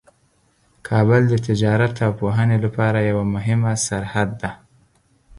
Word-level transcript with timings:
کابل 0.87 1.21
د 1.29 1.33
تجارت 1.47 1.95
او 2.05 2.11
پوهنې 2.21 2.57
لپاره 2.65 2.99
یوه 3.09 3.25
مهمه 3.35 3.71
سرحد 3.87 4.29
ده. 4.41 4.51